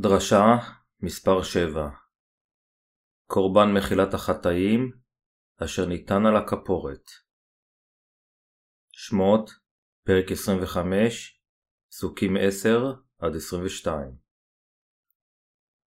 [0.00, 0.56] דרשה
[1.00, 1.88] מספר 7
[3.26, 4.92] קורבן מחילת החטאים
[5.64, 7.10] אשר ניתן על הכפורת.
[8.92, 9.50] שמות
[10.04, 11.42] פרק 25
[11.90, 13.88] פסוקים 10-22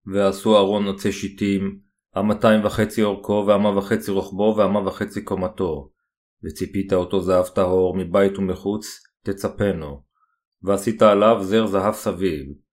[0.06, 1.80] ועשו ארון עצי שיטים
[2.14, 5.92] המאתיים וחצי אורכו והמה וחצי רוחבו והמה וחצי קומתו.
[6.44, 8.86] וציפית אותו זהב טהור מבית ומחוץ
[9.22, 10.04] תצפנו.
[10.62, 12.63] ועשית עליו זר זהב סביב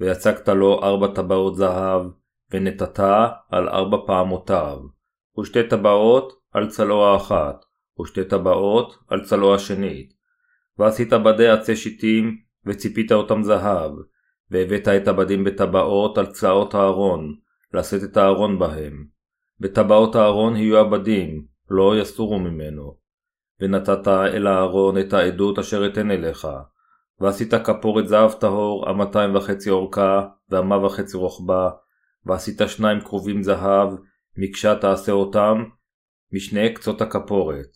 [0.00, 2.02] ויצקת לו ארבע טבעות זהב,
[2.50, 3.00] ונתת
[3.50, 4.78] על ארבע פעמותיו,
[5.40, 7.64] ושתי טבעות על צלו האחת,
[8.00, 10.12] ושתי טבעות על צלו השנית.
[10.78, 12.36] ועשית בדי עצי שיטים,
[12.66, 13.92] וציפית אותם זהב,
[14.50, 17.34] והבאת את הבדים בטבעות על צלעות הארון,
[17.74, 19.06] לשאת את הארון בהם.
[19.60, 22.96] בטבעות הארון יהיו הבדים, לא יסורו ממנו.
[23.60, 26.48] ונתת אל הארון את העדות אשר אתן אליך,
[27.20, 31.70] ועשית כפורת זהב טהור, המאתיים וחצי אורכה, והמה וחצי רוחבה,
[32.26, 33.88] ועשית שניים כרובים זהב,
[34.36, 35.64] מקשה תעשה אותם,
[36.32, 37.66] משני קצות הכפורת.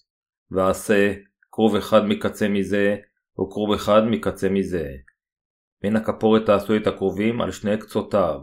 [0.50, 1.14] ועשה
[1.52, 2.96] כרוב אחד מקצה מזה,
[3.40, 4.88] וכרוב אחד מקצה מזה.
[5.84, 8.40] מן הכפורת תעשו את הכרובים על שני קצותיו,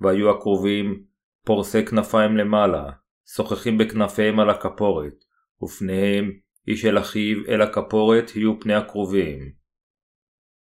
[0.00, 1.02] והיו הכרובים
[1.44, 2.90] פורסי כנפיים למעלה,
[3.34, 5.14] שוחחים בכנפיהם על הכפורת,
[5.62, 6.30] ופניהם
[6.68, 9.65] איש אל אחיו אל הכפורת יהיו פני הכרובים.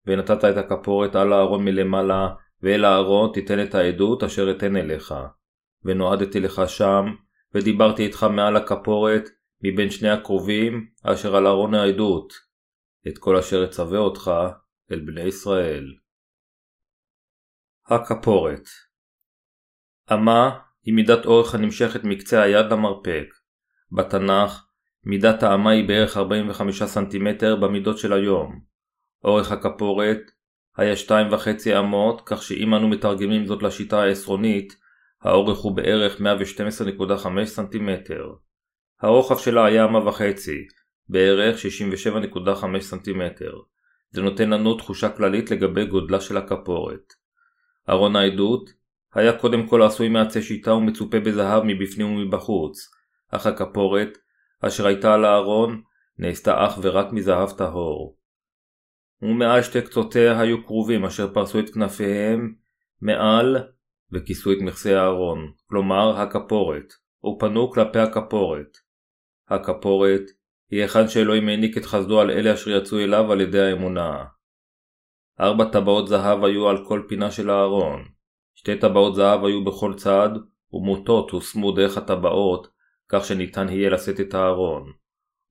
[0.09, 2.29] ונתת את הכפורת על הארון מלמעלה,
[2.63, 5.15] ואל הארון תיתן את העדות אשר אתן אליך.
[5.85, 7.05] ונועדתי לך שם,
[7.55, 9.29] ודיברתי איתך מעל הכפורת,
[9.63, 12.33] מבין שני הקרובים, אשר על ארון העדות.
[13.09, 14.31] את כל אשר אצווה אותך
[14.93, 15.85] אל בני ישראל.
[17.87, 18.69] הכפורת
[20.13, 23.27] אמה היא מידת אורך הנמשכת מקצה היד למרפק.
[23.93, 24.67] בתנ"ך,
[25.05, 28.68] מידת האמה היא בערך 45 סנטימטר במידות של היום.
[29.25, 30.21] אורך הכפורת
[30.77, 34.77] היה שתיים וחצי אמות, כך שאם אנו מתרגמים זאת לשיטה העשרונית,
[35.23, 38.33] האורך הוא בערך 112.5 סנטימטר.
[39.01, 40.67] הרוחב שלה היה אמה וחצי,
[41.09, 43.53] בערך 67.5 סנטימטר.
[44.11, 47.13] זה נותן לנו תחושה כללית לגבי גודלה של הכפורת.
[47.89, 48.71] ארון העדות
[49.15, 52.91] היה קודם כל עשוי מעצי שיטה ומצופה בזהב מבפנים ומבחוץ,
[53.31, 54.19] אך הכפורת,
[54.61, 55.83] אשר הייתה על הארון,
[56.19, 58.18] נעשתה אך ורק מזהב טהור.
[59.23, 62.55] ומעל שתי קצותיה היו כרובים אשר פרסו את כנפיהם
[63.01, 63.57] מעל
[64.13, 66.93] וכיסו את מכסה הארון, כלומר הכפורת,
[67.25, 68.77] ופנו כלפי הכפורת.
[69.49, 70.23] הכפורת
[70.71, 74.25] היא היכן שאלוהים העניק את חסדו על אלה אשר יצאו אליו על ידי האמונה.
[75.41, 78.05] ארבע טבעות זהב היו על כל פינה של הארון.
[78.55, 80.29] שתי טבעות זהב היו בכל צד,
[80.73, 82.69] ומוטות הושמו דרך הטבעות,
[83.09, 84.93] כך שניתן יהיה לשאת את הארון.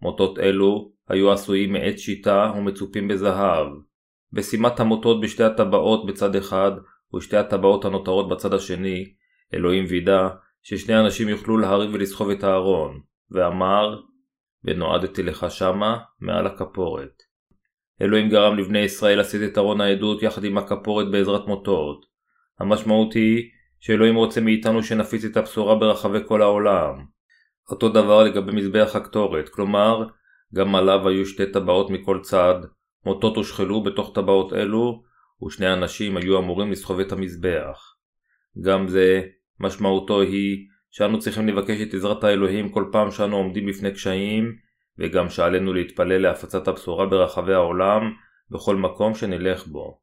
[0.02, 3.68] מוטות אלו היו עשויים מעץ שיטה ומצופים בזהב.
[4.34, 6.72] בשימת המוטות בשתי הטבעות בצד אחד
[7.16, 9.06] ושתי הטבעות הנותרות בצד השני,
[9.54, 10.28] אלוהים וידא
[10.62, 14.00] ששני אנשים יוכלו להריב ולסחוב את הארון, ואמר,
[14.64, 17.24] ונועדתי לך שמה מעל הכפורת.
[18.02, 22.06] אלוהים גרם לבני ישראל לשאת את ארון העדות יחד עם הכפורת בעזרת מוטות.
[22.60, 23.50] המשמעות היא
[23.80, 27.17] שאלוהים רוצה מאיתנו שנפיץ את הבשורה ברחבי כל העולם.
[27.72, 30.08] אותו דבר לגבי מזבח הקטורת, כלומר
[30.56, 32.56] גם עליו היו שתי טבעות מכל צד,
[33.06, 35.04] מוטות הושחלו בתוך טבעות אלו,
[35.46, 37.96] ושני אנשים היו אמורים לסחוב את המזבח.
[38.62, 39.22] גם זה,
[39.60, 44.56] משמעותו היא שאנו צריכים לבקש את עזרת האלוהים כל פעם שאנו עומדים בפני קשיים,
[45.00, 48.02] וגם שעלינו להתפלל להפצת הבשורה ברחבי העולם,
[48.52, 50.02] בכל מקום שנלך בו.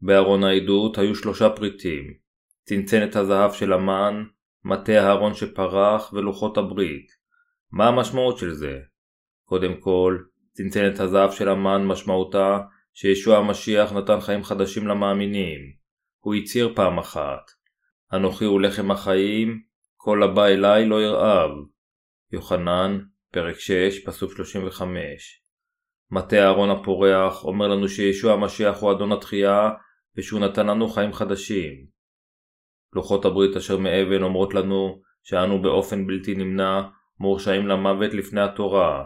[0.00, 2.14] בארון העדות היו שלושה פריטים
[2.64, 4.24] צנצנת הזהב של המן,
[4.68, 7.06] מטה הארון שפרח ולוחות הברית.
[7.72, 8.78] מה המשמעות של זה?
[9.44, 10.18] קודם כל,
[10.52, 12.58] צנצנת הזהב של המן משמעותה
[12.94, 15.60] שישוע המשיח נתן חיים חדשים למאמינים.
[16.18, 17.50] הוא הצהיר פעם אחת,
[18.12, 19.60] אנוכי הוא לחם החיים,
[19.96, 21.50] כל הבא אליי לא ירעב.
[22.32, 22.98] יוחנן,
[23.32, 25.42] פרק 6, פסוק 35.
[26.10, 29.70] מטה אהרון הפורח אומר לנו שישוע המשיח הוא אדון התחייה
[30.16, 31.95] ושהוא נתן לנו חיים חדשים.
[32.92, 36.82] לוחות הברית אשר מאבן אומרות לנו שאנו באופן בלתי נמנע
[37.20, 39.04] מורשעים למוות לפני התורה,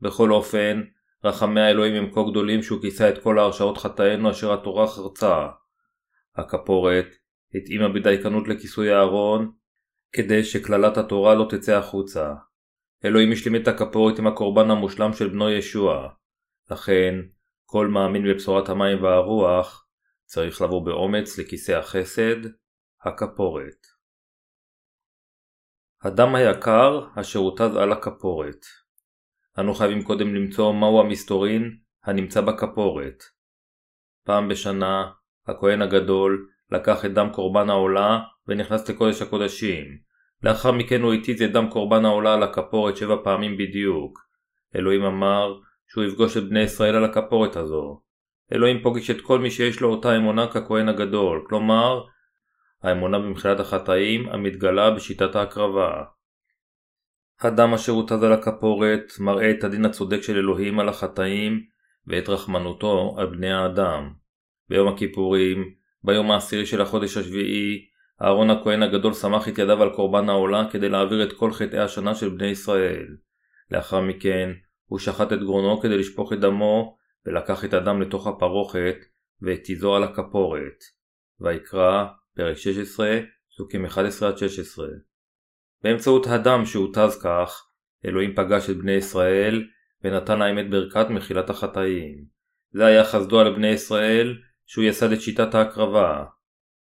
[0.00, 0.82] בכל אופן,
[1.24, 5.46] רחמי האלוהים הם כה גדולים שהוא כיסה את כל ההרשעות חטאינו אשר התורה חרצה.
[6.36, 7.06] הכפורת
[7.54, 9.52] התאימה בדייקנות לכיסוי הארון,
[10.12, 12.34] כדי שקללת התורה לא תצא החוצה.
[13.04, 16.08] אלוהים השלים את הכפורת עם הקורבן המושלם של בנו ישוע.
[16.70, 17.14] לכן,
[17.64, 19.86] כל מאמין בבשורת המים והרוח
[20.24, 22.36] צריך לבוא באומץ לכיסא החסד,
[23.04, 23.86] הכפורת.
[26.02, 28.66] הדם היקר אשר הותז על הכפורת
[29.58, 33.22] אנו חייבים קודם למצוא מהו המסתורין הנמצא בכפורת.
[34.24, 35.10] פעם בשנה,
[35.46, 39.84] הכהן הגדול, לקח את דם קורבן העולה ונכנס לקודש הקודשים.
[40.42, 44.18] לאחר מכן הוא התיז את דם קורבן העולה על הכפורת שבע פעמים בדיוק.
[44.76, 45.54] אלוהים אמר
[45.88, 48.00] שהוא יפגוש את בני ישראל על הכפורת הזו.
[48.52, 52.04] אלוהים פוגש את כל מי שיש לו אותה אמונה ככהן הגדול, כלומר,
[52.82, 56.04] האמונה במחילת החטאים המתגלה בשיטת ההקרבה.
[57.40, 61.66] הדם אשר הותז על הכפורת מראה את הדין הצודק של אלוהים על החטאים
[62.06, 64.12] ואת רחמנותו על בני האדם.
[64.68, 65.74] ביום הכיפורים,
[66.04, 67.86] ביום העשירי של החודש השביעי,
[68.22, 72.14] אהרון הכהן הגדול סמך את ידיו על קורבן העולה כדי להעביר את כל חטאי השנה
[72.14, 73.06] של בני ישראל.
[73.70, 74.50] לאחר מכן,
[74.86, 76.96] הוא שחט את גרונו כדי לשפוך את דמו,
[77.26, 78.96] ולקח את הדם לתוך הפרוכת,
[79.42, 80.78] והתיזו על הכפורת.
[81.40, 82.06] ויקרא,
[82.36, 83.18] פרק 16,
[83.50, 83.88] פסוקים 11-16.
[85.82, 87.66] באמצעות הדם שהותז כך,
[88.04, 89.68] אלוהים פגש את בני ישראל,
[90.04, 92.24] ונתן להם את ברכת מחילת החטאים.
[92.72, 96.24] זה היה חסדו על בני ישראל, שהוא יסד את שיטת ההקרבה.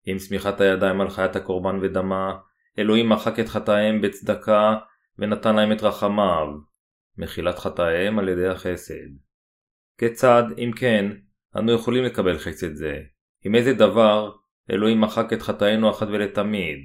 [0.05, 2.39] עם סמיכת הידיים על חיית הקורבן ודמה,
[2.79, 4.77] אלוהים מחק את חטאיהם בצדקה,
[5.19, 6.47] ונתן להם את רחמיו.
[7.19, 9.11] מחילת חטאיהם על ידי החסד.
[9.99, 11.13] כיצד, אם כן,
[11.57, 13.01] אנו יכולים לקבל חסד זה?
[13.45, 14.33] עם איזה דבר
[14.71, 16.79] אלוהים מחק את חטאינו אחת ולתמיד?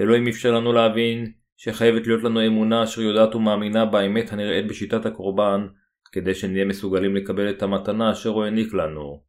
[0.00, 5.66] אלוהים אפשר לנו להבין שחייבת להיות לנו אמונה אשר יודעת ומאמינה באמת הנראית בשיטת הקורבן,
[6.12, 9.22] כדי שנהיה מסוגלים לקבל את המתנה אשר הוא העניק לנו.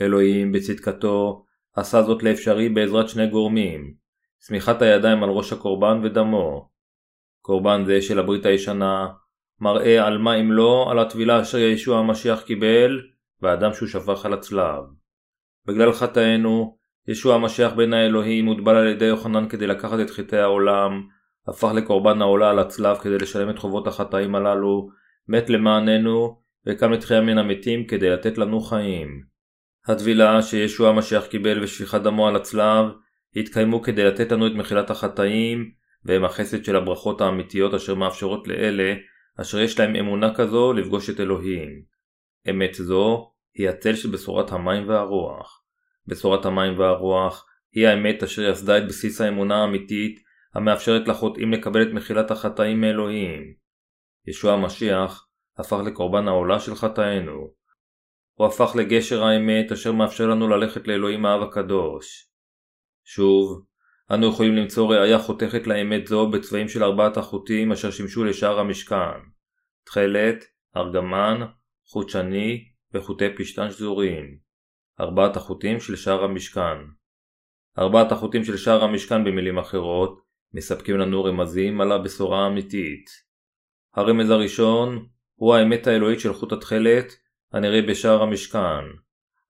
[0.00, 1.44] אלוהים, בצדקתו,
[1.76, 3.94] עשה זאת לאפשרי בעזרת שני גורמים,
[4.40, 6.68] סמיכת הידיים על ראש הקורבן ודמו.
[7.40, 9.08] קורבן זה של הברית הישנה
[9.60, 13.00] מראה על מה אם לא על הטבילה אשר ישוע המשיח קיבל
[13.42, 14.84] והדם שהוא שפך על הצלב.
[15.66, 16.77] בגלל חטאינו,
[17.08, 21.06] ישוע המשיח בן האלוהים הוטבל על ידי יוחנן כדי לקחת את חטאי העולם,
[21.48, 24.88] הפך לקורבן העולה על הצלב כדי לשלם את חובות החטאים הללו,
[25.28, 29.22] מת למעננו, וקם לתחייה מן המתים כדי לתת לנו חיים.
[29.86, 32.84] הטבילה שישוע המשיח קיבל ושפיכת דמו על הצלב,
[33.36, 35.70] התקיימו כדי לתת לנו את מחילת החטאים,
[36.04, 38.94] והם החסד של הברכות האמיתיות אשר מאפשרות לאלה
[39.40, 41.82] אשר יש להם אמונה כזו לפגוש את אלוהים.
[42.50, 45.67] אמת זו היא הצל של בשורת המים והרוח.
[46.08, 50.20] בשורת המים והרוח היא האמת אשר יסדה את בסיס האמונה האמיתית
[50.54, 53.54] המאפשרת לחוטאים לקבל את מחילת החטאים מאלוהים.
[54.26, 55.28] ישוע המשיח
[55.58, 57.52] הפך לקורבן העולה של חטאינו.
[58.34, 62.30] הוא הפך לגשר האמת אשר מאפשר לנו ללכת לאלוהים האב הקדוש.
[63.04, 63.64] שוב,
[64.14, 69.18] אנו יכולים למצוא ראיה חותכת לאמת זו בצבעים של ארבעת החוטים אשר שימשו לשאר המשכן
[69.84, 70.44] תכלת,
[70.76, 71.40] ארגמן,
[71.86, 72.64] חוט שני
[72.94, 74.47] וחוטי פשתן שזורים.
[75.00, 76.78] ארבעת החוטים של שאר המשכן.
[77.78, 80.20] ארבעת החוטים של שאר המשכן במילים אחרות
[80.54, 83.06] מספקים לנו רמזים על הבשורה האמיתית.
[83.94, 87.12] הרמז הראשון הוא האמת האלוהית של חוט התכלת
[87.52, 88.84] הנראה בשער המשכן.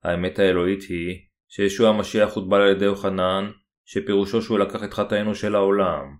[0.03, 3.51] האמת האלוהית היא שישוע המשיח הוטבל על ידי יוחנן
[3.85, 6.17] שפירושו שהוא לקח את חטאינו של העולם.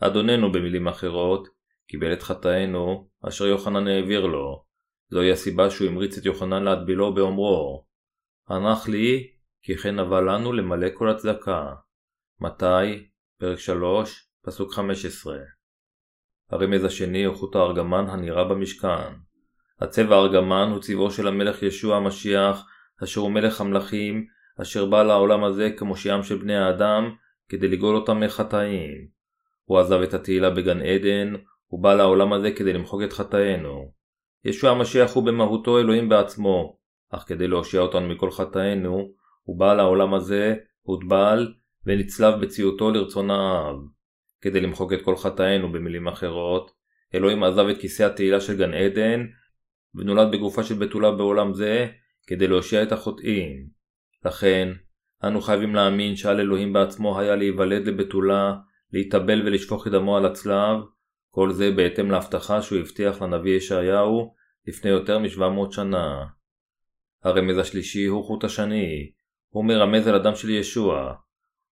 [0.00, 1.48] אדוננו במילים אחרות,
[1.88, 4.64] קיבל את חטאינו אשר יוחנן העביר לו.
[5.10, 7.87] זוהי הסיבה שהוא המריץ את יוחנן להטבילו באומרו
[8.48, 9.30] הנח לי
[9.62, 11.74] כי כן נבע לנו למלא כל הצדקה.
[12.40, 13.08] מתי?
[13.40, 15.38] פרק 3, פסוק 15.
[16.50, 19.14] הרמז השני הוא חוט הארגמן הנראה במשכן.
[19.80, 22.66] הצבע הארגמן הוא צבעו של המלך ישוע המשיח,
[23.04, 24.26] אשר הוא מלך המלכים,
[24.62, 27.14] אשר בא לעולם הזה כמושיעם של בני האדם,
[27.48, 29.08] כדי לגאול אותם מחטאים.
[29.64, 31.34] הוא עזב את התהילה בגן עדן,
[31.66, 33.92] הוא בא לעולם הזה כדי למחוק את חטאינו.
[34.44, 36.77] ישוע המשיח הוא במהותו אלוהים בעצמו,
[37.10, 39.12] אך כדי להושיע אותנו מכל חטאינו,
[39.42, 41.54] הוא בא לעולם הזה, הוטבל,
[41.86, 43.76] ונצלב בציותו לרצון האב.
[44.40, 46.70] כדי למחוק את כל חטאינו במילים אחרות,
[47.14, 49.26] אלוהים עזב את כיסא התהילה של גן עדן,
[49.94, 51.86] ונולד בגופה של בתולה בעולם זה,
[52.26, 53.66] כדי להושיע את החוטאים.
[54.24, 54.68] לכן,
[55.24, 58.54] אנו חייבים להאמין שעל אלוהים בעצמו היה להיוולד לבתולה,
[58.92, 60.76] להתאבל ולשפוך את דמו על הצלב,
[61.30, 64.34] כל זה בהתאם להבטחה שהוא הבטיח לנביא ישעיהו
[64.66, 66.24] לפני יותר מ-700 שנה.
[67.24, 69.10] הרמז השלישי הוא חוט השני,
[69.48, 71.14] הוא מרמז על הדם של ישוע.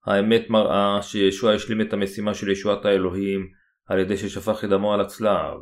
[0.06, 3.48] האמת מראה שישוע השלים את המשימה של ישועת האלוהים
[3.86, 5.58] על ידי ששפך את דמו על הצלב.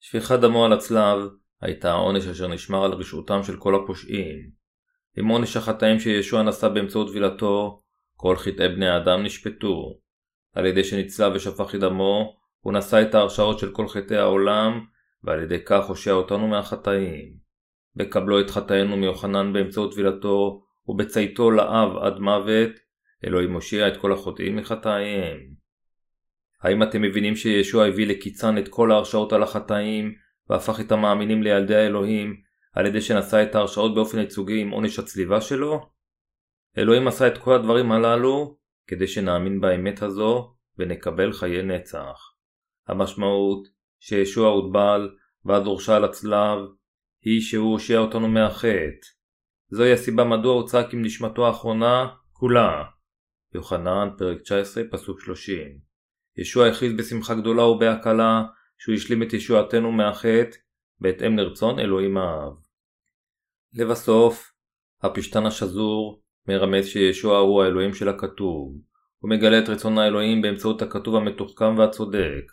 [0.00, 1.18] שפיכת דמו על הצלב
[1.60, 4.50] הייתה העונש אשר נשמר על רשעותם של כל הפושעים.
[5.16, 7.82] עם עונש החטאים שישוע נשא באמצעות טבילתו,
[8.14, 9.98] כל חטאי בני האדם נשפטו.
[10.54, 14.84] על ידי שנצלב ושפך את דמו, הוא נשא את ההרשעות של כל חטאי העולם,
[15.24, 17.47] ועל ידי כך הושע אותנו מהחטאים.
[17.98, 22.70] בקבלו את חטאינו מיוחנן באמצעות טבילתו, ובצייתו לאב עד מוות,
[23.24, 25.38] אלוהים הושיע את כל החוטאים מחטאיהם.
[26.62, 30.14] האם אתם מבינים שישוע הביא לקיצן את כל ההרשעות על החטאים,
[30.50, 32.36] והפך את המאמינים לילדי האלוהים,
[32.72, 35.90] על ידי שנשא את ההרשעות באופן ייצוגי עם עונש הצליבה שלו?
[36.78, 42.32] אלוהים עשה את כל הדברים הללו כדי שנאמין באמת הזו ונקבל חיי נצח.
[42.88, 43.68] המשמעות
[44.00, 45.10] שישוע הוטבל
[45.44, 46.58] ואז הורשע על הצלב
[47.22, 49.06] היא שהוא הושיע אותנו מהחטא.
[49.70, 52.84] זוהי הסיבה מדוע הוא צעק עם נשמתו האחרונה כולה.
[53.54, 55.78] יוחנן פרק 19 פסוק 30
[56.36, 58.42] ישוע הכריז בשמחה גדולה ובהקלה
[58.78, 60.56] שהוא השלים את ישועתנו מהחטא
[61.00, 62.52] בהתאם לרצון אלוהים האב.
[63.74, 64.52] לבסוף,
[65.02, 68.74] הפשתן השזור מרמז שישוע הוא האלוהים של הכתוב.
[69.18, 72.52] הוא מגלה את רצון האלוהים באמצעות הכתוב המתוחכם והצודק.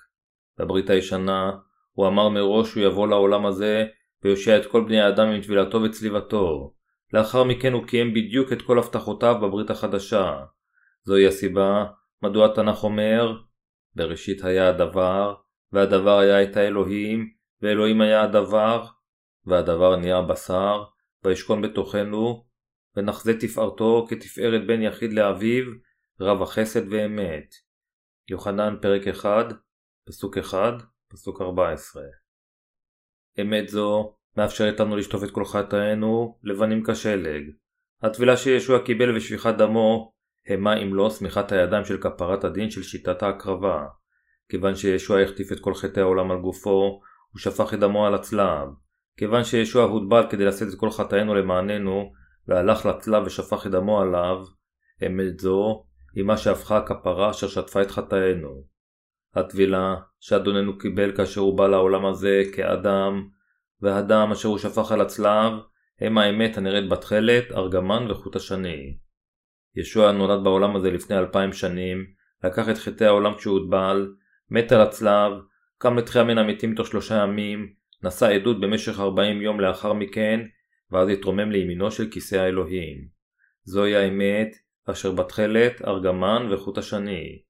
[0.60, 1.52] בברית הישנה,
[1.92, 3.86] הוא אמר מראש שהוא יבוא לעולם הזה
[4.26, 6.74] ויושיע את כל בני האדם עם טבילתו וצליבתו.
[7.14, 10.46] לאחר מכן הוא קיים בדיוק את כל הבטחותיו בברית החדשה.
[11.04, 11.86] זוהי הסיבה
[12.22, 13.42] מדוע התנ"ך אומר
[13.96, 15.36] בראשית היה הדבר,
[15.72, 17.30] והדבר היה את האלוהים,
[17.62, 18.86] ואלוהים היה הדבר,
[19.46, 20.84] והדבר נהיה בשר,
[21.24, 22.46] וישכון בתוכנו,
[22.96, 25.64] ונחזה תפארתו כתפארת בן יחיד לאביו,
[26.22, 27.54] רב החסד ואמת.
[28.30, 29.46] יוחנן פרק 1,
[30.08, 30.74] פסוק 1,
[31.12, 32.04] פסוק 14.
[33.42, 37.44] אמת זו מאפשרת לנו לשטוף את כל חטאינו לבנים כשלג.
[38.02, 40.14] הטבילה שישוע קיבל ושפיכת דמו
[40.48, 43.86] המה אם לא שמיכת הידיים של כפרת הדין של שיטת ההקרבה.
[44.50, 47.02] כיוון שישוע החטיף את כל חטאי העולם על גופו,
[47.32, 48.68] הוא שפך את דמו על הצלב.
[49.18, 52.12] כיוון שישוע הוטבל כדי לשאת את כל חטאינו למעננו,
[52.48, 54.38] והלך לצלב ושפך את דמו עליו,
[55.06, 58.64] אמת זו היא מה שהפכה הכפרה אשר שטפה את חטאינו.
[59.36, 63.28] הטבילה שאדוננו קיבל כאשר הוא בא לעולם הזה כאדם,
[63.86, 65.54] והדם אשר הוא שפך על הצלב,
[66.02, 68.98] הם האמת הנראית בתכלת, ארגמן וחוט השני.
[69.76, 72.06] ישוע נולד בעולם הזה לפני אלפיים שנים,
[72.44, 74.14] לקח את חטאי העולם כשהוא הוטבל,
[74.50, 75.32] מת על הצלב,
[75.78, 77.74] קם לתחייה מן המתים תוך שלושה ימים,
[78.04, 80.40] נשא עדות במשך ארבעים יום לאחר מכן,
[80.92, 83.08] ואז התרומם לימינו של כיסא האלוהים.
[83.64, 87.42] זוהי האמת, אשר בתכלת, ארגמן וחוט השני.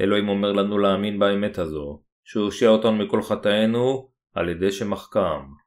[0.00, 5.63] אלוהים אומר לנו להאמין באמת הזו, שהוא הושיע אותנו מכל חטאינו, על ידי שמחכם.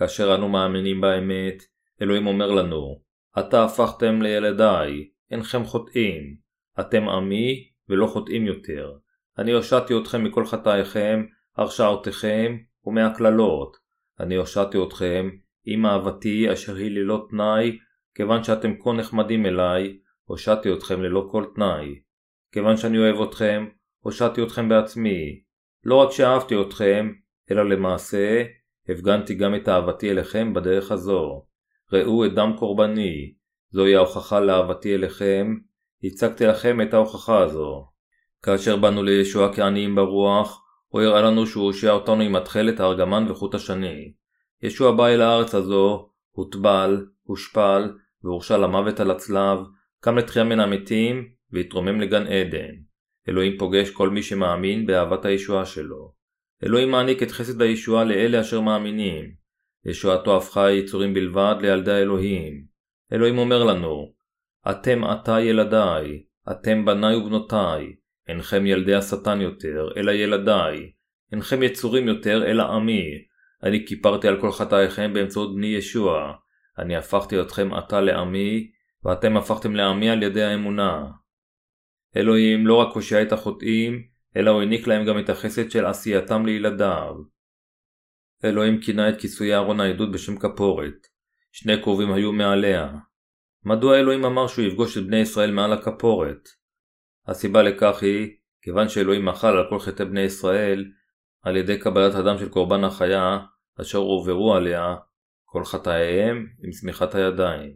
[0.00, 1.62] כאשר אנו מאמינים באמת,
[2.02, 3.00] אלוהים אומר לנו,
[3.34, 6.36] עתה הפכתם לילדיי, אינכם חוטאים.
[6.80, 8.92] אתם עמי ולא חוטאים יותר.
[9.38, 11.24] אני הושעתי אתכם מכל חטאיכם,
[11.56, 13.76] הרשעותיכם ומהקללות.
[14.20, 15.30] אני הושעתי אתכם
[15.64, 17.78] עם אהבתי אשר היא ללא תנאי,
[18.14, 22.00] כיוון שאתם כה נחמדים אליי, הושעתי אתכם ללא כל תנאי.
[22.52, 25.40] כיוון שאני אוהב אתכם, הושעתי אתכם בעצמי.
[25.84, 27.12] לא רק שאהבתי אתכם,
[27.50, 28.42] אלא למעשה,
[28.88, 31.44] הפגנתי גם את אהבתי אליכם בדרך הזו.
[31.92, 33.34] ראו את דם קורבני,
[33.70, 35.56] זוהי ההוכחה לאהבתי אליכם,
[36.04, 37.86] הצגתי לכם את ההוכחה הזו.
[38.42, 43.54] כאשר באנו לישוע כעניים ברוח, הוא הראה לנו שהוא הושיע אותנו עם התכלת הארגמן וחוט
[43.54, 44.12] השני.
[44.62, 47.92] ישוע בא אל הארץ הזו, הוטבל, הושפל,
[48.24, 49.58] והורשע למוות על הצלב,
[50.00, 52.74] קם לתחייה מן המתים, והתרומם לגן עדן.
[53.28, 56.19] אלוהים פוגש כל מי שמאמין באהבת הישועה שלו.
[56.64, 59.40] אלוהים מעניק את חסד הישועה לאלה אשר מאמינים.
[59.86, 62.64] ישועתו הפכה יצורים בלבד לילדי האלוהים.
[63.12, 64.12] אלוהים אומר לנו,
[64.70, 67.94] אתם עתה ילדיי, אתם בניי ובנותיי,
[68.28, 70.92] אינכם ילדי השטן יותר, אלא ילדיי,
[71.32, 73.02] אינכם יצורים יותר, אלא עמי,
[73.62, 76.32] אני כיפרתי על כל חטאיכם באמצעות בני ישוע,
[76.78, 78.70] אני הפכתי אתכם עתה לעמי,
[79.04, 81.06] ואתם הפכתם לעמי על ידי האמונה.
[82.16, 84.02] אלוהים לא רק הושע את החוטאים,
[84.36, 87.14] אלא הוא העניק להם גם את החסד של עשייתם לילדיו.
[88.44, 91.06] אלוהים כינה את כיסויי ארון העדות בשם כפורת.
[91.52, 92.92] שני קרובים היו מעליה.
[93.64, 96.48] מדוע אלוהים אמר שהוא יפגוש את בני ישראל מעל הכפורת?
[97.26, 100.84] הסיבה לכך היא, כיוון שאלוהים מחל על כל חטאי בני ישראל,
[101.42, 103.38] על ידי קבלת הדם של קורבן החיה,
[103.80, 104.96] אשר הועברו עליה,
[105.44, 107.72] כל חטאיהם עם שמיכת הידיים.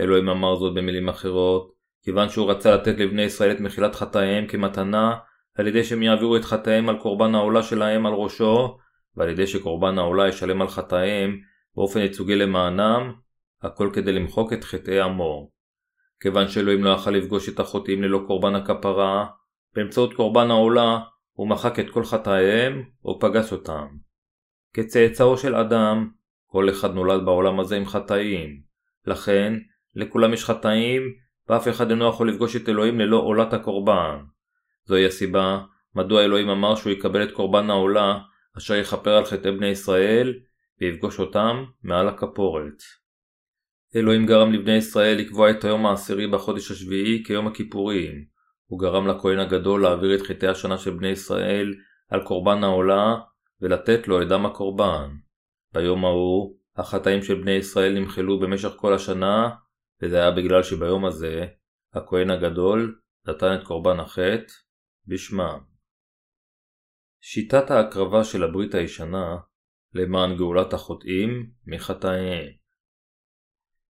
[0.00, 5.18] אלוהים אמר זאת במילים אחרות, כיוון שהוא רצה לתת לבני ישראל את מחילת חטאיהם כמתנה,
[5.54, 8.78] על ידי שהם יעבירו את חטאיהם על קורבן העולה שלהם על ראשו,
[9.16, 11.40] ועל ידי שקורבן העולה ישלם על חטאיהם
[11.76, 13.12] באופן ייצוגי למענם,
[13.62, 15.50] הכל כדי למחוק את חטאי עמו.
[16.20, 19.26] כיוון שאלוהים לא יכל לפגוש את החוטאים ללא קורבן הכפרה,
[19.74, 20.98] באמצעות קורבן העולה
[21.32, 23.86] הוא מחק את כל חטאיהם או פגש אותם.
[24.74, 26.10] כצאצאו של אדם,
[26.46, 28.62] כל אחד נולד בעולם הזה עם חטאים.
[29.06, 29.54] לכן,
[29.94, 31.02] לכולם יש חטאים,
[31.48, 34.16] ואף אחד אינו יכול לפגוש את אלוהים ללא עולת הקורבן.
[34.84, 35.60] זוהי הסיבה
[35.94, 38.18] מדוע אלוהים אמר שהוא יקבל את קורבן העולה
[38.58, 40.34] אשר יכפר על חטאי בני ישראל
[40.80, 42.82] ויפגוש אותם מעל הכפורת.
[43.96, 48.24] אלוהים גרם לבני ישראל לקבוע את היום העשירי בחודש השביעי כיום הכיפורים.
[48.66, 51.74] הוא גרם לכהן הגדול להעביר את חטאי השנה של בני ישראל
[52.10, 53.14] על קורבן העולה
[53.60, 55.10] ולתת לו את דם הקורבן.
[55.74, 59.50] ביום ההוא, החטאים של בני ישראל נמחלו במשך כל השנה,
[60.02, 61.46] וזה היה בגלל שביום הזה
[61.94, 62.98] הכהן הגדול
[63.28, 64.52] נתן את קורבן החטא
[65.06, 65.58] בשמם.
[67.20, 69.36] שיטת ההקרבה של הברית הישנה
[69.94, 72.48] למען גאולת החוטאים מחטאיהם.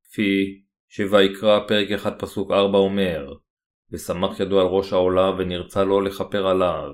[0.04, 3.34] כפי שויקרא פרק 1 פסוק 4 אומר
[3.92, 6.90] ושמח ידו על ראש העולה ונרצה לו לכפר עליו.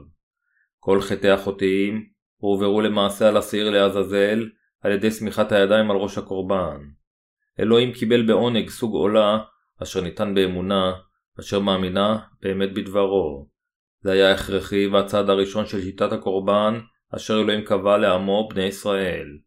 [0.78, 4.48] כל חטאי החוטאים הועברו למעשה על השעיר לעזאזל
[4.80, 6.80] על ידי שמיכת הידיים על ראש הקורבן.
[7.60, 9.38] אלוהים קיבל בעונג סוג עולה
[9.82, 10.92] אשר ניתן באמונה,
[11.40, 13.48] אשר מאמינה באמת בדברו.
[14.00, 16.81] זה היה הכרחי והצעד הראשון של שיטת הקורבן
[17.17, 19.38] אשר אלוהים קבע לעמו בני ישראל.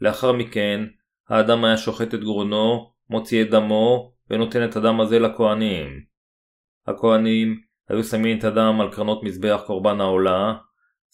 [0.00, 0.84] לאחר מכן,
[1.28, 6.00] האדם היה שוחט את גרונו, מוציא את דמו, ונותן את הדם הזה לכהנים.
[6.86, 10.54] הכהנים היו שמים את הדם על קרנות מזבח קורבן העולה,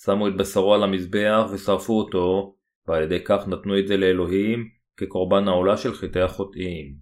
[0.05, 2.57] שמו את בשרו על המזבח ושרפו אותו,
[2.89, 6.95] ועל ידי כך נתנו את זה לאלוהים כקורבן העולה של חטאי החוטאים.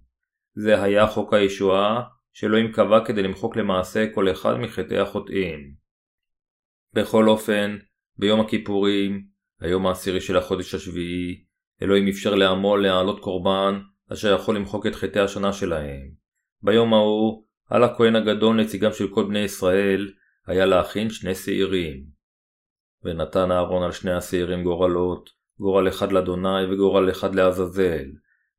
[0.53, 5.73] זה היה חוק הישועה שאלוהים קבע כדי למחוק למעשה כל אחד מחטאי החוטאים.
[6.93, 7.77] בכל אופן,
[8.17, 9.25] ביום הכיפורים,
[9.59, 11.43] היום העשירי של החודש השביעי,
[11.81, 13.79] אלוהים אפשר לעמו להעלות קורבן
[14.13, 16.09] אשר יכול למחוק את חטאי השנה שלהם.
[16.61, 20.13] ביום ההוא, על הכהן הגדול נציגם של כל בני ישראל,
[20.47, 22.03] היה להכין שני שעירים.
[23.03, 28.05] ונתן אהרון על שני השעירים גורלות, גורל אחד לאדוני וגורל אחד לעזאזל.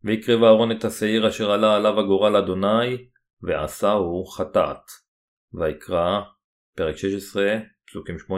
[0.05, 3.09] והקריב אהרון את השעיר אשר עלה עליו הגורל אדוני,
[3.42, 4.90] ועשהו חטאת.
[5.54, 6.20] ויקרא,
[6.76, 8.30] פרק 16, פסוקים 8-9.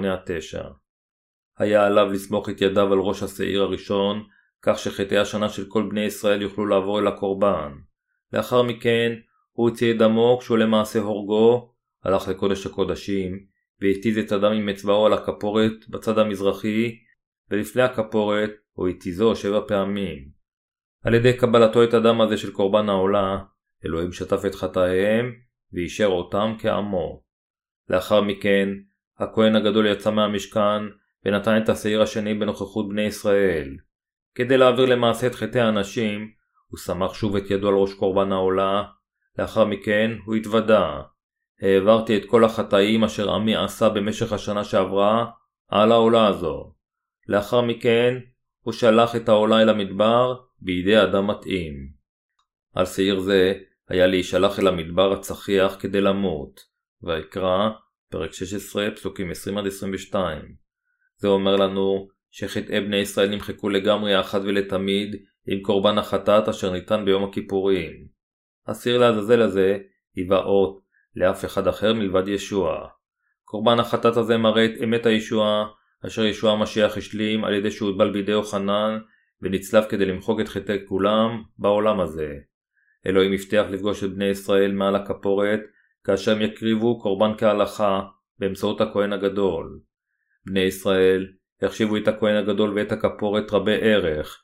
[1.59, 4.25] היה עליו לסמוך את ידיו על ראש השעיר הראשון,
[4.63, 7.73] כך שחטאי השנה של כל בני ישראל יוכלו לעבור אל הקורבן.
[8.33, 9.13] לאחר מכן,
[9.53, 13.47] הוא הוציא את דמו כשהוא למעשה הורגו, הלך לקודש הקודשים,
[13.81, 16.99] והתיז את הדם עם אצבעו על הכפורת בצד המזרחי,
[17.51, 20.29] ולפני הכפורת הוא התיזו שבע פעמים.
[21.05, 23.39] על ידי קבלתו את הדם הזה של קורבן העולה,
[23.87, 25.33] אלוהים שטף את חטאיהם,
[25.73, 27.23] ואישר אותם כעמו.
[27.89, 28.69] לאחר מכן,
[29.19, 30.83] הכהן הגדול יצא מהמשכן,
[31.25, 33.77] ונתן את השעיר השני בנוכחות בני ישראל.
[34.35, 36.31] כדי להעביר למעשה את חטאי האנשים,
[36.69, 38.83] הוא סמך שוב את ידו על ראש קורבן העולה,
[39.39, 41.01] לאחר מכן הוא התוודה.
[41.63, 45.27] העברתי את כל החטאים אשר עמי עשה במשך השנה שעברה
[45.69, 46.75] על העולה הזו.
[47.29, 48.19] לאחר מכן
[48.61, 51.73] הוא שלח את העולה אל המדבר בידי אדם מתאים.
[52.75, 53.55] על שעיר זה
[53.93, 56.61] היה להישלח אל המדבר הצחיח כדי למות.
[57.03, 57.69] ויקרא,
[58.11, 59.31] פרק 16, פסוקים
[60.13, 60.15] 20-22.
[61.17, 67.05] זה אומר לנו שחטאי בני ישראל נמחקו לגמרי אחת ולתמיד עם קורבן החטאת אשר ניתן
[67.05, 68.07] ביום הכיפורים.
[68.67, 69.79] הסיר לעזאזל הזה
[70.17, 70.81] היווה אות
[71.17, 72.89] לאף אחד אחר מלבד ישוע.
[73.45, 75.65] קורבן החטאת הזה מראה את אמת הישועה
[76.07, 78.99] אשר ישוע המשיח השלים על ידי שהוטבל בידי יוחנן
[79.43, 82.35] ונצלב כדי למחוק את חטאי כולם בעולם הזה.
[83.07, 85.61] אלוהים הבטיח לפגוש את בני ישראל מעל הכפורת
[86.05, 88.01] כאשר הם יקריבו קורבן כהלכה
[88.39, 89.81] באמצעות הכהן הגדול.
[90.47, 91.27] בני ישראל
[91.63, 94.43] החשיבו את הכהן הגדול ואת הכפורת רבי ערך,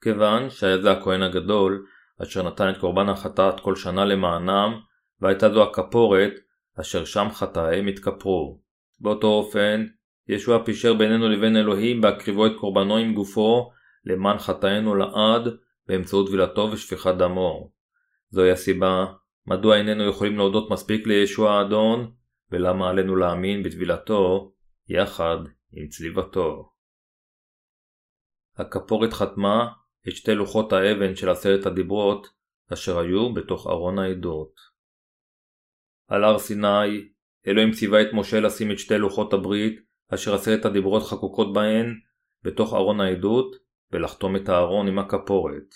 [0.00, 1.86] כיוון שהיה זה הכהן הגדול
[2.22, 4.80] אשר נתן את קורבן החטאת כל שנה למענם,
[5.20, 6.32] והייתה זו הכפורת
[6.80, 8.60] אשר שם חטאיהם התכפרו.
[9.00, 9.86] באותו אופן,
[10.28, 13.70] ישוע פישר בינינו לבין אלוהים בהקריבו את קורבנו עם גופו
[14.04, 17.77] למען חטאינו לעד באמצעות טבילתו ושפיכת דמו.
[18.30, 19.06] זוהי הסיבה
[19.46, 22.12] מדוע איננו יכולים להודות מספיק לישוע האדון
[22.50, 24.52] ולמה עלינו להאמין בטבילתו
[24.88, 25.38] יחד
[25.72, 26.72] עם צליבתו.
[28.56, 29.68] הכפורת חתמה
[30.08, 32.26] את שתי לוחות האבן של עשרת הדיברות
[32.72, 34.54] אשר היו בתוך ארון העדות.
[36.08, 37.08] על הר סיני
[37.46, 39.80] אלוהים ציווה את משה לשים את שתי לוחות הברית
[40.14, 42.00] אשר עשרת הדיברות חקוקות בהן
[42.42, 43.56] בתוך ארון העדות
[43.92, 45.74] ולחתום את הארון עם הכפורת.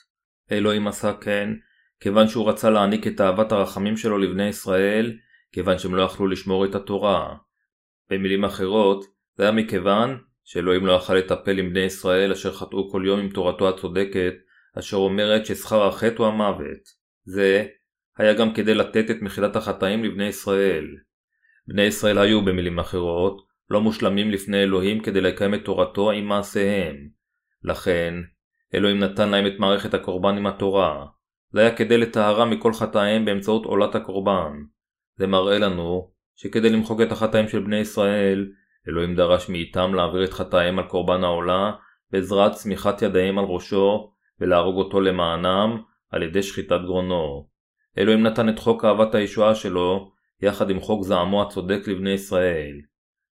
[0.53, 1.49] אלוהים עשה כן
[2.03, 5.19] כיוון שהוא רצה להעניק את אהבת הרחמים שלו לבני ישראל
[5.53, 7.37] כיוון שהם לא יכלו לשמור את התורה.
[8.11, 9.05] במילים אחרות,
[9.37, 13.29] זה היה מכיוון שאלוהים לא יכל לטפל עם בני ישראל אשר חטאו כל יום עם
[13.29, 14.35] תורתו הצודקת,
[14.79, 16.83] אשר אומרת ששכר החטא הוא המוות.
[17.25, 17.67] זה
[18.19, 20.87] היה גם כדי לתת את מחילת החטאים לבני ישראל.
[21.69, 26.97] בני ישראל היו, במילים אחרות, לא מושלמים לפני אלוהים כדי לקיים את תורתו עם מעשיהם.
[27.65, 28.15] לכן,
[28.75, 31.07] אלוהים נתן להם את מערכת הקורבן עם התורה.
[31.53, 34.53] זה היה כדי לטהרה מכל חטאיהם באמצעות עולת הקורבן.
[35.17, 38.53] זה מראה לנו שכדי למחוק את החטאים של בני ישראל,
[38.89, 41.73] אלוהים דרש מאיתם להעביר את חטאיהם על קורבן העולה
[42.11, 47.49] בעזרת צמיחת ידיהם על ראשו ולהרוג אותו למענם על ידי שחיטת גרונו.
[47.99, 50.13] אלוהים נתן את חוק אהבת הישועה שלו
[50.43, 52.81] יחד עם חוק זעמו הצודק לבני ישראל.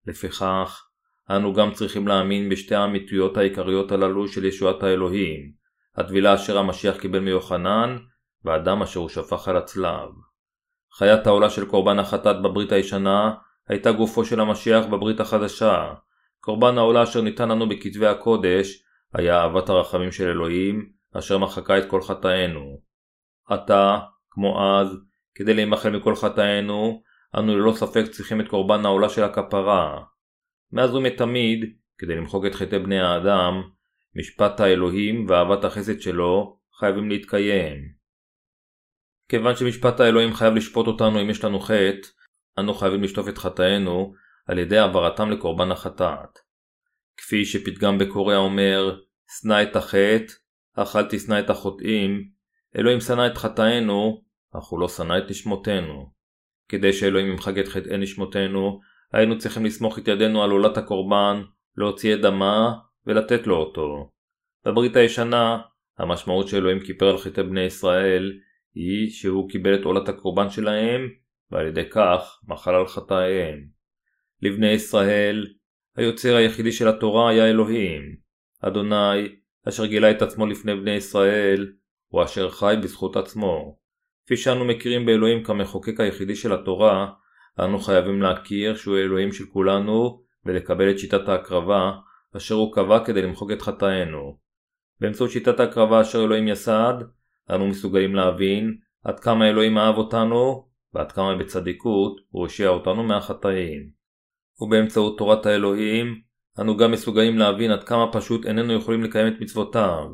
[0.06, 0.82] לפיכך,
[1.30, 5.52] אנו גם צריכים להאמין בשתי האמיתויות העיקריות הללו של ישועת האלוהים,
[5.96, 7.96] הטבילה אשר המשיח קיבל מיוחנן,
[8.44, 10.08] והדם אשר הוא שפך על הצלב.
[10.92, 13.34] חיית העולה של קורבן החטאת בברית הישנה
[13.68, 15.94] הייתה גופו של המשיח בברית החדשה.
[16.40, 18.82] קורבן העולה אשר ניתן לנו בכתבי הקודש
[19.14, 22.80] היה אהבת הרחמים של אלוהים, אשר מחקה את כל חטאינו.
[23.48, 23.98] עתה,
[24.30, 24.96] כמו אז,
[25.34, 27.02] כדי להימחל מכל חטאינו,
[27.38, 30.02] אנו ללא ספק צריכים את קורבן העולה של הכפרה.
[30.72, 31.64] מאז ומתמיד,
[31.98, 33.62] כדי למחוק את חטאי בני האדם,
[34.16, 37.99] משפט האלוהים ואהבת החסד שלו חייבים להתקיים.
[39.30, 42.08] כיוון שמשפט האלוהים חייב לשפוט אותנו אם יש לנו חטא,
[42.58, 44.14] אנו חייבים לשטוף את חטאינו
[44.46, 46.38] על ידי העברתם לקורבן החטאת.
[47.16, 48.98] כפי שפתגם בקוריאה אומר,
[49.40, 50.32] שנא את החטא,
[50.76, 52.28] אך אל תשנא את החוטאים,
[52.76, 54.22] אלוהים שנא את חטאינו,
[54.58, 56.12] אך הוא לא שנא את נשמותינו.
[56.68, 58.80] כדי שאלוהים ימחק את חטאי נשמותינו,
[59.12, 61.42] היינו צריכים לסמוך את ידינו על עולת הקורבן,
[61.76, 62.72] להוציא את דמה
[63.06, 64.10] ולתת לו אותו.
[64.64, 65.58] בברית הישנה,
[65.98, 68.32] המשמעות שאלוהים כיפר על חטאי בני ישראל,
[68.74, 71.08] היא שהוא קיבל את עולת הקורבן שלהם,
[71.50, 73.66] ועל ידי כך מחל על חטאיהם.
[74.42, 75.46] לבני ישראל,
[75.96, 78.16] היוצר היחידי של התורה היה אלוהים.
[78.60, 79.28] אדוני,
[79.68, 81.72] אשר גילה את עצמו לפני בני ישראל,
[82.08, 83.78] הוא אשר חי בזכות עצמו.
[84.24, 87.12] כפי שאנו מכירים באלוהים כמחוקק היחידי של התורה,
[87.60, 91.92] אנו חייבים להכיר שהוא אלוהים של כולנו, ולקבל את שיטת ההקרבה,
[92.36, 94.38] אשר הוא קבע כדי למחוק את חטאינו.
[95.00, 96.94] באמצעות שיטת ההקרבה אשר אלוהים יסד,
[97.50, 103.90] אנו מסוגלים להבין עד כמה אלוהים אהב אותנו, ועד כמה בצדיקות הוא הושיע אותנו מהחטאים.
[104.60, 106.20] ובאמצעות תורת האלוהים,
[106.60, 110.06] אנו גם מסוגלים להבין עד כמה פשוט איננו יכולים לקיים את מצוותיו.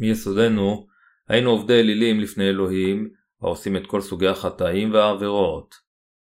[0.00, 0.86] מיסודנו,
[1.28, 3.10] היינו עובדי אלילים לפני אלוהים,
[3.42, 5.74] העושים את כל סוגי החטאים והעבירות.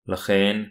[0.08, 0.64] לכן,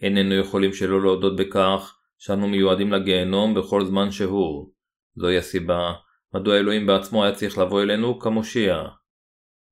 [0.00, 4.72] איננו יכולים שלא להודות בכך שאנו מיועדים לגיהנום בכל זמן שהוא.
[5.16, 5.92] זוהי הסיבה
[6.34, 8.84] מדוע אלוהים בעצמו היה צריך לבוא אלינו כמושיע.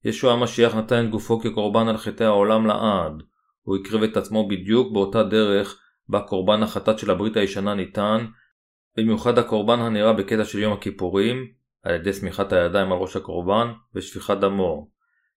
[0.04, 3.22] ישוע המשיח נתן את גופו כקורבן על חטאי העולם לעד.
[3.62, 8.26] הוא הקריב את עצמו בדיוק באותה דרך בה קורבן החטאת של הברית הישנה ניתן,
[8.96, 11.46] במיוחד הקורבן הנראה בקטע של יום הכיפורים,
[11.82, 14.88] על ידי סמיכת הידיים על ראש הקורבן ושפיכת דמו.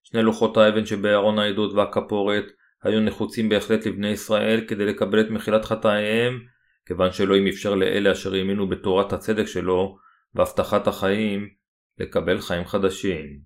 [0.02, 2.44] שני לוחות האבן שבארון העדות והכפורת
[2.82, 6.40] היו נחוצים בהחלט לבני ישראל כדי לקבל את מחילת חטאיהם,
[6.86, 9.98] כיוון שאלוהים אפשר לאלה אשר האמינו בתורת הצדק שלו
[10.34, 11.48] והבטחת החיים,
[11.98, 13.40] לקבל חיים חדשים.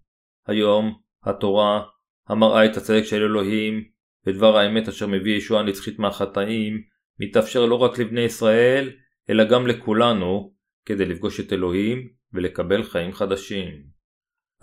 [0.47, 1.83] היום, התורה,
[2.29, 3.85] המראה את הצדק של אלוהים,
[4.27, 6.83] ודבר האמת אשר מביא ישועה נצחית מהחטאים,
[7.21, 8.91] מתאפשר לא רק לבני ישראל,
[9.31, 10.53] אלא גם לכולנו,
[10.87, 13.69] כדי לפגוש את אלוהים ולקבל חיים חדשים.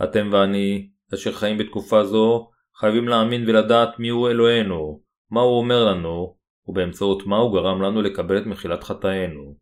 [0.04, 6.36] אתם ואני, אשר חיים בתקופה זו, חייבים להאמין ולדעת מיהו אלוהינו, מה הוא אומר לנו,
[6.67, 9.58] ובאמצעות מה הוא גרם לנו לקבל את מחילת חטאינו.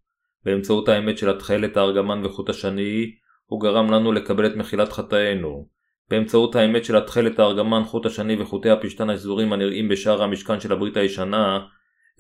[0.45, 3.11] באמצעות האמת של התכלת הארגמן וחוט השני,
[3.45, 5.67] הוא גרם לנו לקבל את מחילת חטאינו.
[6.09, 10.97] באמצעות האמת של התכלת הארגמן, חוט השני וחוטי הפשתן השזורים הנראים בשער המשכן של הברית
[10.97, 11.67] הישנה,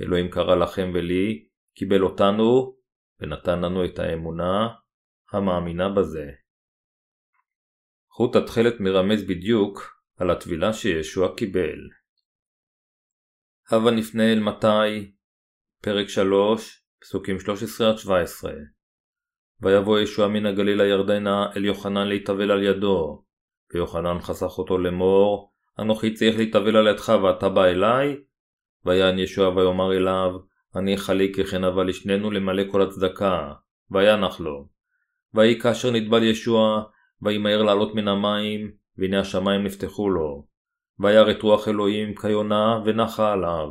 [0.01, 2.77] אלוהים קרא לכם ולי, קיבל אותנו,
[3.19, 4.67] ונתן לנו את האמונה
[5.31, 6.25] המאמינה בזה.
[8.11, 11.79] חוט התכלת מרמז בדיוק על הטבילה שישוע קיבל.
[13.71, 15.11] הבה נפנה אל מתי,
[15.81, 17.39] פרק 3, פסוקים 13-17
[19.61, 23.26] ויבוא ישוע מן הגליל הירדנה אל יוחנן להתאבל על ידו,
[23.73, 28.17] ויוחנן חסך אותו לאמור, אנוכי צריך להתאבל על ידך ואתה בא אליי?
[28.85, 30.31] ויען ישוע ויאמר אליו,
[30.75, 33.53] אני חליק וכן אבל לשנינו למלא כל הצדקה,
[33.91, 34.67] וינח לו.
[35.33, 36.83] ויהי כאשר נטבל ישוע,
[37.21, 40.45] וימהר לעלות מן המים, והנה השמיים נפתחו לו.
[40.99, 43.69] וירא את רוח אלוהים כיונה ונחה עליו.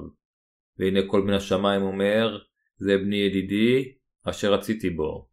[0.79, 2.39] והנה כל מן השמיים אומר,
[2.79, 3.93] זה בני ידידי,
[4.25, 5.29] אשר רציתי בו.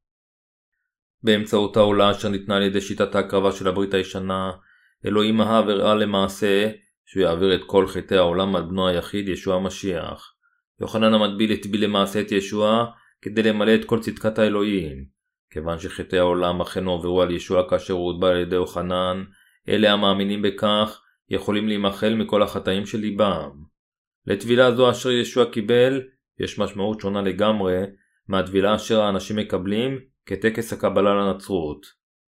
[1.24, 4.52] באמצעות העולה אשר ניתנה על ידי שיטת ההקרבה של הברית הישנה,
[5.06, 6.72] אלוהים אהב הראה למעשה
[7.06, 10.34] שהוא יעביר את כל חטאי העולם על בנו היחיד ישוע המשיח.
[10.82, 12.86] יוחנן המטביל הטביל למעשה את ישוע
[13.22, 15.06] כדי למלא את כל צדקת האלוהים.
[15.52, 19.24] כיוון שחטאי העולם אכן הועברו על ישוע כאשר הוא הוטבע על ידי יוחנן,
[19.70, 23.50] אלה המאמינים בכך יכולים להימחל מכל החטאים של ליבם.
[24.28, 26.02] לטבילה זו אשר ישוע קיבל,
[26.40, 27.78] יש משמעות שונה לגמרי
[28.28, 31.86] מהטבילה אשר האנשים מקבלים כטקס הקבלה לנצרות.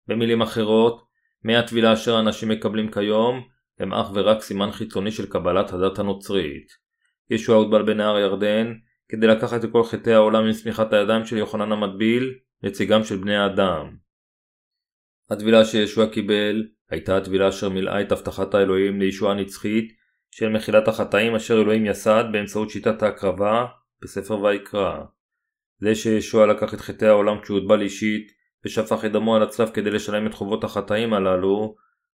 [0.08, 1.02] במילים אחרות,
[1.44, 3.42] מהטבילה אשר האנשים מקבלים כיום,
[3.78, 6.66] הם אך ורק סימן חיצוני של קבלת הדת הנוצרית.
[7.30, 8.72] ישוע הוטבל בנהר ירדן
[9.08, 13.36] כדי לקחת את כל חטאי העולם עם שמיכת הידיים של יוחנן המטביל, נציגם של בני
[13.36, 13.96] האדם.
[15.30, 19.92] הטבילה שישוע קיבל הייתה הטבילה אשר מילאה את הבטחת האלוהים לישועה נצחית
[20.30, 23.66] של מחילת החטאים אשר אלוהים יסד באמצעות שיטת ההקרבה
[24.02, 25.04] בספר ויקרא.
[25.84, 28.32] זה שישוע לקח את חטאי העולם כשהוטבל אישית
[28.64, 31.74] ושפך את דמו על הצלב כדי לשלם את חובות החטאים הללו,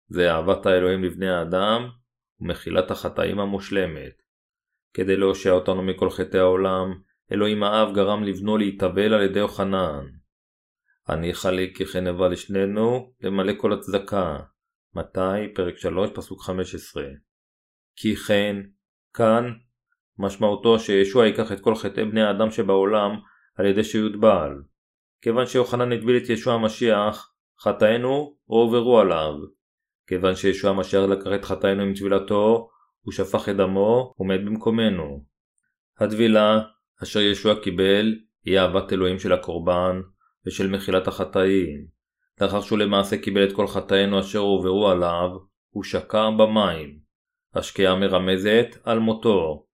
[0.09, 1.89] זה אהבת האלוהים לבני האדם
[2.41, 4.23] ומחילת החטאים המושלמת.
[4.95, 6.95] כדי להושיע אותנו מכל חטאי העולם,
[7.33, 10.05] אלוהים האב גרם לבנו להתאבל על ידי יוחנן.
[11.09, 14.39] הניחה לי כי כן לשנינו למלא כל הצדקה.
[14.95, 15.55] מתי?
[15.55, 17.05] פרק 3, פסוק 15.
[17.97, 18.57] כי כן,
[19.15, 19.53] כאן,
[20.19, 23.11] משמעותו שישוע ייקח את כל חטאי בני האדם שבעולם
[23.59, 24.63] על ידי שיוטבל.
[25.23, 29.35] כיוון שיוחנן הטביל את ישוע המשיח, חטאינו הועברו עליו.
[30.07, 35.25] כיוון שישוע המשיח לקח את חטאינו עם טבילתו, הוא שפך את דמו ומת במקומנו.
[36.01, 36.61] הטבילה,
[37.03, 40.01] אשר ישוע קיבל, היא אהבת אלוהים של הקורבן
[40.47, 41.87] ושל מחילת החטאים.
[42.41, 45.31] לאחר שהוא למעשה קיבל את כל חטאינו אשר הועברו עליו,
[45.71, 46.99] הוא שקע במים.
[47.55, 49.67] השקיעה מרמזת על מותו,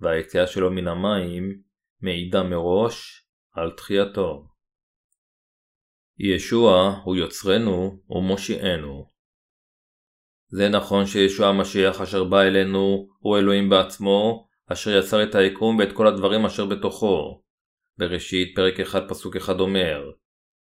[0.00, 1.60] והיציאה שלו מן המים
[2.02, 3.19] מעידה מראש
[3.52, 4.46] על תחייתו.
[6.18, 9.10] ישוע הוא יוצרנו ומושיענו.
[10.48, 15.92] זה נכון שישוע המשיח אשר בא אלינו הוא אלוהים בעצמו, אשר יצר את היקום ואת
[15.92, 17.42] כל הדברים אשר בתוכו.
[17.98, 20.10] בראשית פרק 1 פסוק 1 אומר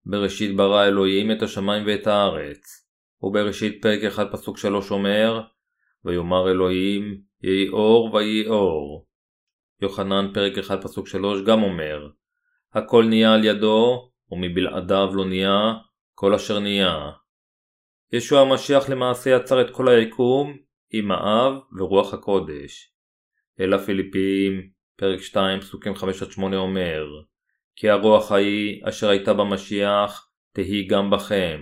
[0.07, 2.87] בראשית ברא אלוהים את השמיים ואת הארץ.
[3.23, 5.41] ובראשית פרק 1 פסוק 3 אומר
[6.05, 9.07] ויאמר אלוהים יהי אור ויהי אור.
[9.83, 12.09] יוחנן פרק 1 פסוק 3 גם אומר
[12.75, 15.73] הכל נהיה על ידו ומבלעדיו לא נהיה
[16.15, 17.11] כל אשר נהיה.
[18.13, 20.57] ישוע המשיח למעשה יצר את כל היקום
[20.93, 22.93] עם האב ורוח הקודש.
[23.61, 27.05] אל הפיליפיים, פרק 2, פסוקים 5-8 אומר
[27.77, 31.61] כי הרוח ההיא אשר הייתה במשיח תהי גם בכם,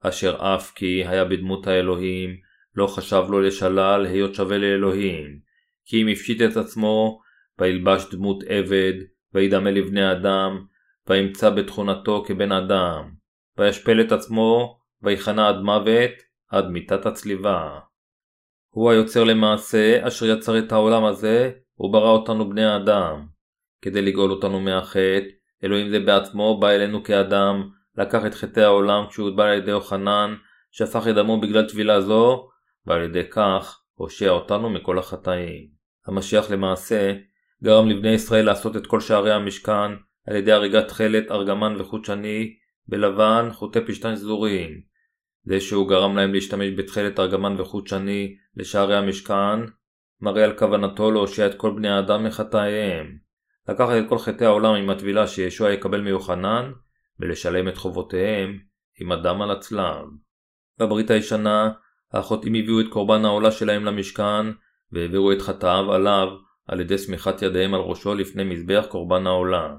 [0.00, 2.36] אשר אף כי היה בדמות האלוהים,
[2.74, 5.38] לא חשב לו לשלל היות שווה לאלוהים,
[5.84, 7.20] כי אם הפשיט את עצמו,
[7.58, 8.92] וילבש דמות עבד,
[9.34, 10.66] וידמה לבני אדם,
[11.08, 13.10] וימצא בתכונתו כבן אדם,
[13.58, 16.10] וישפל את עצמו, ויכנע עד מוות,
[16.50, 17.78] עד מיתת הצליבה.
[18.70, 23.26] הוא היוצר למעשה, אשר יצר את העולם הזה, וברא אותנו בני האדם.
[23.82, 25.26] כדי לגאול אותנו מהחטא,
[25.64, 30.34] אלוהים זה בעצמו בא אלינו כאדם, לקח את חטאי העולם כשהוא הוטבל על ידי יוחנן,
[30.70, 32.48] שפך את דמו בגלל טבילה זו,
[32.86, 35.68] ועל ידי כך הושע אותנו מכל החטאים.
[36.06, 37.14] המשיח למעשה
[37.64, 39.92] גרם לבני ישראל לעשות את כל שערי המשכן
[40.26, 42.56] על ידי הריגת תכלת, ארגמן וחוט שני
[42.88, 44.80] בלבן, חוטי פשתן סדורים.
[45.44, 49.60] זה שהוא גרם להם להשתמש בתכלת, ארגמן וחוט שני לשערי המשכן,
[50.20, 53.18] מראה על כוונתו להושיע את כל בני האדם מחטאיהם.
[53.68, 56.72] לקחת את כל חטאי העולם עם הטבילה שישוע יקבל מיוחנן,
[57.20, 58.58] ולשלם את חובותיהם
[59.00, 60.04] עם הדם על הצלב.
[60.78, 61.70] בברית הישנה,
[62.12, 64.46] האחותים הביאו את קורבן העולה שלהם למשכן,
[64.92, 66.28] והעבירו את חטאיו עליו
[66.68, 69.76] על ידי סמיכת ידיהם על ראשו לפני מזבח קורבן העולה.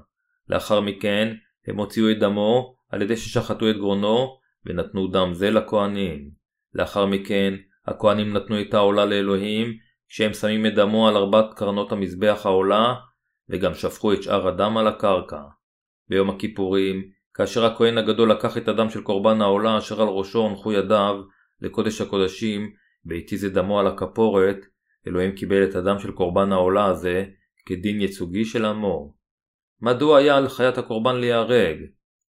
[0.48, 1.34] לאחר מכן
[1.66, 6.30] הם הוציאו את דמו על ידי ששחטו את גרונו ונתנו דם זה לכהנים.
[6.74, 7.54] לאחר מכן
[7.86, 9.72] הכהנים נתנו את העולה לאלוהים
[10.08, 12.94] כשהם שמים את דמו על ארבעת קרנות המזבח העולה
[13.48, 15.40] וגם שפכו את שאר הדם על הקרקע.
[16.08, 17.02] ביום הכיפורים,
[17.34, 21.22] כאשר הכהן הגדול לקח את הדם של קורבן העולה אשר על ראשו הונחו ידיו
[21.60, 22.70] לקודש הקודשים
[23.04, 24.56] והתיז את דמו על הכפורת,
[25.06, 27.24] אלוהים קיבל את הדם של קורבן העולה הזה
[27.66, 29.14] כדין ייצוגי של עמו.
[29.80, 31.78] מדוע היה על חיית הקורבן להיהרג?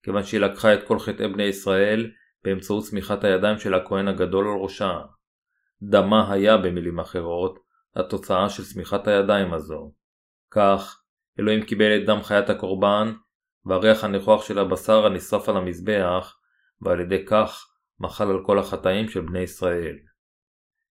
[0.03, 2.11] כיוון שהיא לקחה את כל חטאי בני ישראל
[2.43, 4.99] באמצעות צמיחת הידיים של הכהן הגדול על ראשה.
[5.81, 7.59] דמה היה במילים אחרות
[7.95, 9.93] התוצאה של צמיחת הידיים הזו.
[10.51, 11.01] כך,
[11.39, 13.13] אלוהים קיבל את דם חיית הקורבן
[13.65, 16.37] והריח הניחוח של הבשר הנשרף על המזבח,
[16.81, 17.67] ועל ידי כך
[17.99, 19.95] מחל על כל החטאים של בני ישראל.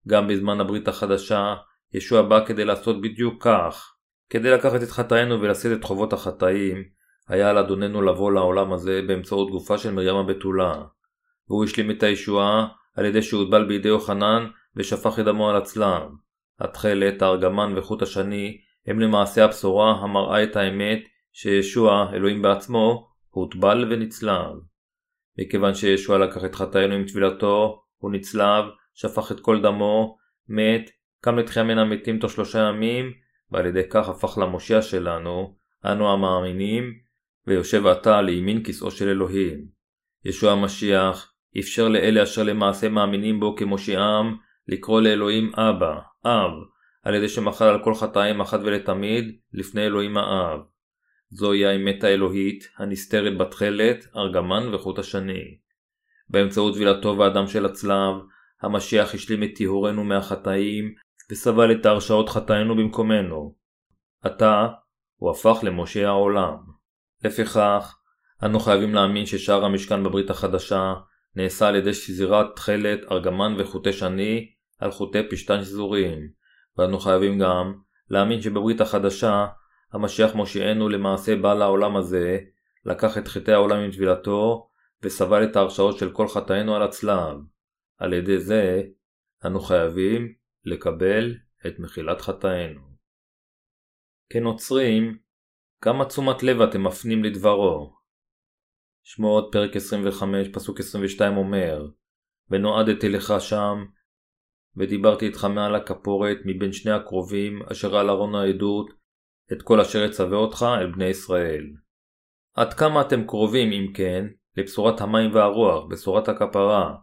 [0.08, 1.56] גם בזמן הברית החדשה,
[1.94, 3.94] ישוע בא כדי לעשות בדיוק כך.
[4.30, 6.84] כדי לקחת את חטאינו ולשאת את חובות החטאים,
[7.28, 10.84] היה על אדוננו לבוא לעולם הזה באמצעות גופה של מרים הבתולה.
[11.50, 16.02] והוא השלים את הישועה על ידי שהוטבל בידי יוחנן ושפך את דמו על הצלב.
[16.60, 21.00] התכלת, הארגמן וחוט השני הם למעשה הבשורה המראה את האמת
[21.32, 24.52] שישוע, אלוהים בעצמו, הוטבל ונצלב.
[25.40, 30.90] מכיוון שישוע לקח את חטאינו עם טבילתו, הוא נצלב, שפך את כל דמו, מת,
[31.24, 33.14] קם לתחייה מן המתים תוך שלושה ימים,
[33.52, 35.56] ועל ידי כך הפך למושיע שלנו,
[35.86, 36.94] אנו המאמינים,
[37.48, 39.66] ויושב עתה לימין כיסאו של אלוהים.
[40.26, 46.52] ישוע המשיח אפשר לאלה אשר למעשה מאמינים בו כמושיעם, לקרוא לאלוהים אבא, אב,
[47.04, 50.60] על ידי שמחל על כל חטאים אחת ולתמיד לפני אלוהים האב.
[51.30, 55.58] זוהי האמת האלוהית הנסתרת בתכלת, ארגמן וחוט השני.
[56.30, 58.16] באמצעות טבילתו והדם של הצלב,
[58.62, 60.94] המשיח השלים את טיהורנו מהחטאים
[61.32, 63.56] וסבל את הרשעות חטאינו במקומנו.
[64.22, 64.68] עתה
[65.16, 66.56] הוא הפך למשה העולם.
[67.24, 67.98] לפיכך,
[68.46, 70.94] אנו חייבים להאמין ששער המשכן בברית החדשה
[71.36, 76.30] נעשה על ידי שזירת תכלת, ארגמן וחוטי שני על חוטי פשתן שזורים,
[76.78, 77.74] ואנו חייבים גם
[78.10, 79.46] להאמין שבברית החדשה
[79.94, 82.40] המשיח מושיענו למעשה בא לעולם הזה,
[82.86, 84.70] לקח את חטאי העולם עם טבילתו,
[85.04, 87.38] וסבל את ההרשאות של כל חטאינו על הצלב.
[87.98, 88.82] על ידי זה,
[89.46, 90.34] אנו חייבים
[90.66, 91.36] לקבל
[91.68, 92.82] את מחילת חטאינו.
[94.30, 95.18] כנוצרים,
[95.82, 97.96] כמה תשומת לב אתם מפנים לדברו?
[99.04, 101.88] שמות פרק 25 פסוק 22 אומר
[102.50, 103.86] ונועדתי לך שם
[104.78, 108.90] ודיברתי איתך מעל הכפורת מבין שני הקרובים אשר על ארון העדות
[109.54, 111.64] את כל אשר אצווה אותך אל בני ישראל.
[112.56, 114.26] עד כמה אתם קרובים אם כן
[114.58, 116.96] לבשורת המים והרוח, בשורת הכפרה,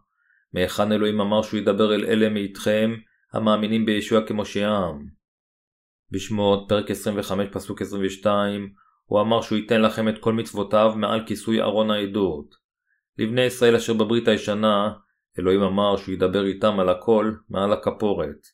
[0.53, 2.90] מהיכן אלוהים אמר שהוא ידבר אל אלה מאיתכם
[3.32, 5.06] המאמינים בישוע כמושיעם.
[6.10, 8.72] בשמות פרק 25 פסוק 22
[9.04, 12.54] הוא אמר שהוא ייתן לכם את כל מצוותיו מעל כיסוי ארון העדות.
[13.18, 14.92] לבני ישראל אשר בברית הישנה,
[15.38, 18.46] אלוהים אמר שהוא ידבר איתם על הכל מעל הכפורת.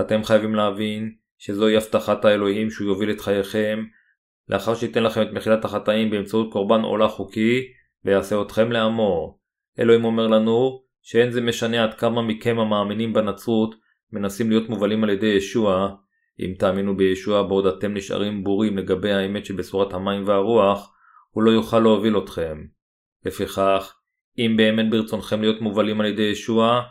[0.00, 3.84] אתם חייבים להבין שזוהי הבטחת האלוהים שהוא יוביל את חייכם,
[4.48, 7.60] לאחר שייתן לכם את מחילת החטאים באמצעות קורבן עולה חוקי,
[8.04, 9.38] ויעשה אתכם לעמו.
[9.78, 13.74] אלוהים אומר לנו שאין זה משנה עד כמה מכם המאמינים בנצרות
[14.12, 15.94] מנסים להיות מובלים על ידי ישוע,
[16.40, 20.94] אם תאמינו בישוע בעוד אתם נשארים בורים לגבי האמת שבשורת המים והרוח,
[21.30, 22.64] הוא לא יוכל להוביל אתכם.
[23.24, 23.96] לפיכך,
[24.38, 26.82] אם באמת ברצונכם להיות מובלים על ידי ישוע,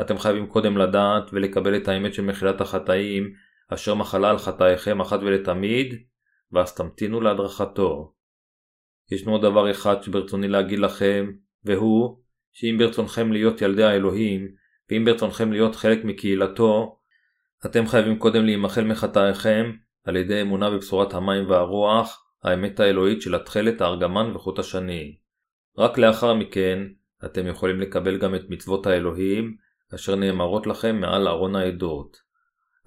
[0.00, 3.32] אתם חייבים קודם לדעת ולקבל את האמת של מחילת החטאים,
[3.68, 5.94] אשר מחלה על חטאיכם אחת ולתמיד,
[6.52, 8.12] ואז תמתינו להדרכתו.
[9.10, 11.30] ישנו דבר אחד שברצוני להגיד לכם,
[11.64, 12.18] והוא,
[12.52, 14.48] שאם ברצונכם להיות ילדי האלוהים,
[14.90, 16.98] ואם ברצונכם להיות חלק מקהילתו,
[17.66, 19.72] אתם חייבים קודם להימחל מחטאיכם
[20.04, 25.16] על ידי אמונה בבשורת המים והרוח, האמת האלוהית של התכלת, הארגמן וחוט השני.
[25.78, 26.78] רק לאחר מכן,
[27.24, 29.56] אתם יכולים לקבל גם את מצוות האלוהים,
[29.94, 32.16] אשר נאמרות לכם מעל ארון העדות.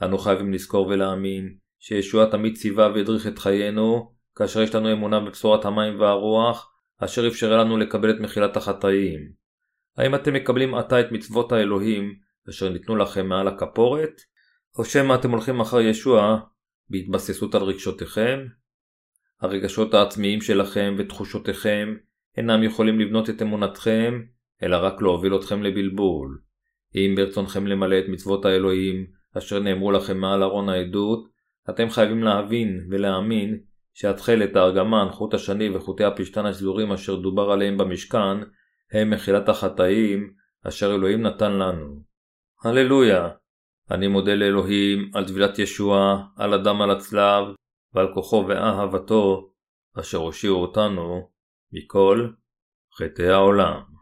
[0.04, 5.66] אנו חייבים לזכור ולהאמין שישוע תמיד ציווה והדריך את חיינו, כאשר יש לנו אמונה בבשורת
[5.66, 9.39] המים והרוח, אשר אפשרה לנו לקבל את מחילת החטאים.
[10.00, 12.16] האם אתם מקבלים עתה את מצוות האלוהים,
[12.50, 14.22] אשר ניתנו לכם מעל הכפורת?
[14.78, 16.40] או שמא אתם הולכים אחר ישוע
[16.90, 18.40] בהתבססות על רגשותיכם?
[19.42, 21.96] הרגשות העצמיים שלכם ותחושותיכם
[22.38, 24.22] אינם יכולים לבנות את אמונתכם,
[24.64, 26.40] אלא רק להוביל אתכם לבלבול.
[26.96, 29.06] אם ברצונכם למלא את מצוות האלוהים,
[29.38, 31.30] אשר נאמרו לכם מעל ארון העדות,
[31.70, 33.60] אתם חייבים להבין ולהאמין
[33.94, 38.38] שהתכלת, הארגמן, חוט השני וחוטי הפשתן השזורים אשר דובר עליהם במשכן,
[38.92, 40.34] הם מחילת החטאים
[40.68, 42.04] אשר אלוהים נתן לנו.
[42.64, 43.30] הללויה!
[43.92, 47.44] אני מודה לאלוהים על טבילת ישוע, על הדם על הצלב,
[47.94, 49.54] ועל כוחו ואהבתו,
[50.00, 51.30] אשר הושיעו אותנו
[51.72, 52.30] מכל
[52.98, 53.99] חטאי העולם.